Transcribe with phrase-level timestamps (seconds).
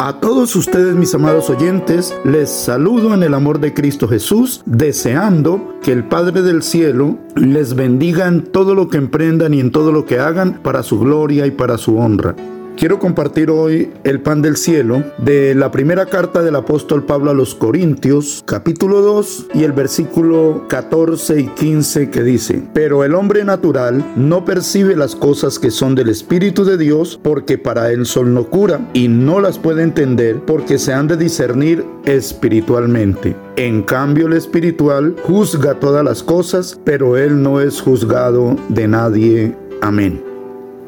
[0.00, 5.74] A todos ustedes, mis amados oyentes, les saludo en el amor de Cristo Jesús, deseando
[5.82, 9.90] que el Padre del Cielo les bendiga en todo lo que emprendan y en todo
[9.90, 12.36] lo que hagan para su gloria y para su honra.
[12.78, 17.34] Quiero compartir hoy el pan del cielo de la primera carta del apóstol Pablo a
[17.34, 23.42] los Corintios, capítulo 2 y el versículo 14 y 15 que dice, pero el hombre
[23.42, 28.36] natural no percibe las cosas que son del Espíritu de Dios porque para él son
[28.36, 33.34] locura y no las puede entender porque se han de discernir espiritualmente.
[33.56, 39.56] En cambio el espiritual juzga todas las cosas, pero él no es juzgado de nadie.
[39.80, 40.27] Amén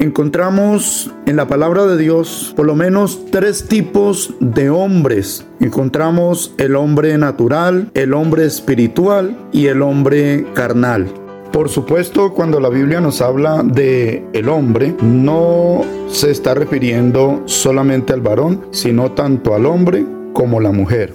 [0.00, 5.46] encontramos en la palabra de Dios por lo menos tres tipos de hombres.
[5.60, 11.06] Encontramos el hombre natural, el hombre espiritual y el hombre carnal.
[11.52, 18.12] Por supuesto, cuando la Biblia nos habla de el hombre, no se está refiriendo solamente
[18.12, 21.12] al varón, sino tanto al hombre como la mujer.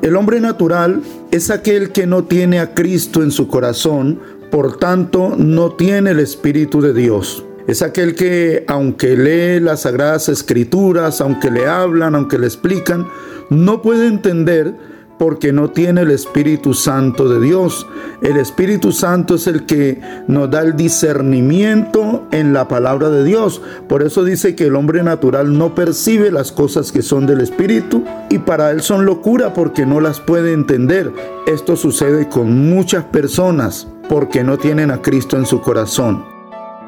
[0.00, 5.34] El hombre natural es aquel que no tiene a Cristo en su corazón, por tanto
[5.36, 7.44] no tiene el Espíritu de Dios.
[7.66, 13.06] Es aquel que, aunque lee las sagradas escrituras, aunque le hablan, aunque le explican,
[13.50, 14.74] no puede entender
[15.22, 17.86] porque no tiene el Espíritu Santo de Dios.
[18.22, 23.62] El Espíritu Santo es el que nos da el discernimiento en la palabra de Dios.
[23.88, 28.02] Por eso dice que el hombre natural no percibe las cosas que son del Espíritu
[28.30, 31.12] y para él son locura porque no las puede entender.
[31.46, 36.31] Esto sucede con muchas personas porque no tienen a Cristo en su corazón.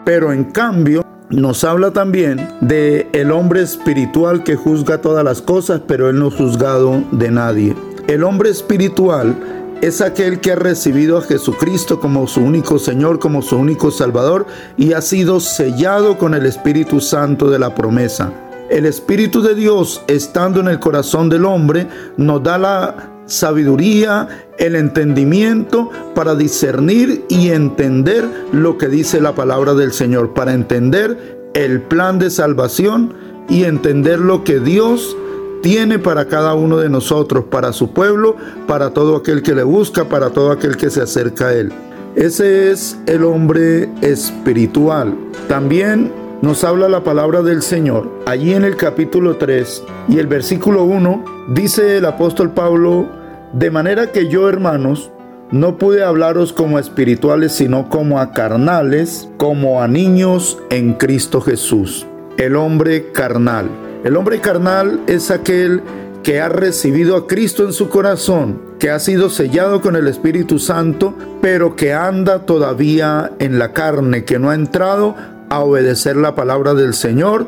[0.05, 5.81] Pero en cambio, nos habla también de el hombre espiritual que juzga todas las cosas,
[5.87, 7.75] pero él no es juzgado de nadie.
[8.07, 9.35] El hombre espiritual
[9.81, 14.47] es aquel que ha recibido a Jesucristo como su único Señor, como su único Salvador
[14.77, 18.33] y ha sido sellado con el Espíritu Santo de la promesa.
[18.71, 24.29] El Espíritu de Dios, estando en el corazón del hombre, nos da la sabiduría,
[24.59, 31.51] el entendimiento para discernir y entender lo que dice la palabra del Señor, para entender
[31.55, 33.15] el plan de salvación
[33.49, 35.17] y entender lo que Dios
[35.63, 40.09] tiene para cada uno de nosotros, para su pueblo, para todo aquel que le busca,
[40.09, 41.73] para todo aquel que se acerca a Él.
[42.17, 45.17] Ese es el hombre espiritual.
[45.49, 46.13] También
[46.45, 48.07] nos habla la palabra del Señor.
[48.27, 53.09] Allí en el capítulo 3 y el versículo 1 dice el apóstol Pablo,
[53.55, 55.11] de manera que yo hermanos,
[55.51, 62.07] no pude hablaros como espirituales, sino como a carnales, como a niños en Cristo Jesús.
[62.37, 63.71] El hombre carnal.
[64.05, 65.81] El hombre carnal es aquel
[66.23, 70.59] que ha recibido a Cristo en su corazón, que ha sido sellado con el Espíritu
[70.59, 75.15] Santo, pero que anda todavía en la carne, que no ha entrado
[75.55, 77.47] a obedecer la palabra del Señor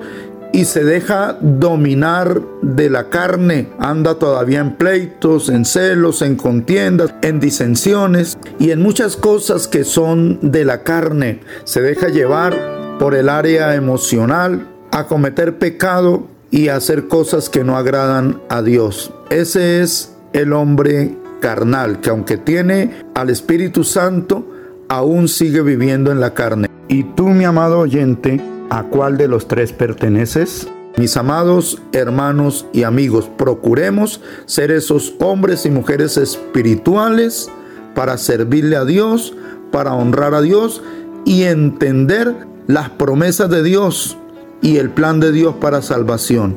[0.52, 3.68] y se deja dominar de la carne.
[3.78, 9.84] Anda todavía en pleitos, en celos, en contiendas, en disensiones y en muchas cosas que
[9.84, 11.40] son de la carne.
[11.64, 17.64] Se deja llevar por el área emocional a cometer pecado y a hacer cosas que
[17.64, 19.12] no agradan a Dios.
[19.30, 24.46] Ese es el hombre carnal, que aunque tiene al Espíritu Santo,
[24.88, 26.65] aún sigue viviendo en la carne.
[26.88, 30.68] Y tú, mi amado oyente, ¿a cuál de los tres perteneces?
[30.96, 37.50] Mis amados hermanos y amigos, procuremos ser esos hombres y mujeres espirituales
[37.94, 39.34] para servirle a Dios,
[39.72, 40.82] para honrar a Dios
[41.24, 42.34] y entender
[42.66, 44.16] las promesas de Dios
[44.62, 46.56] y el plan de Dios para salvación.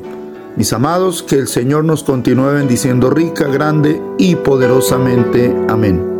[0.56, 5.54] Mis amados, que el Señor nos continúe bendiciendo rica, grande y poderosamente.
[5.68, 6.19] Amén.